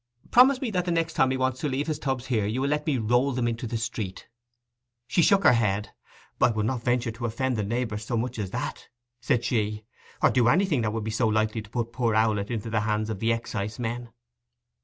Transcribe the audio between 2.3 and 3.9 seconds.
you will let me roll them into the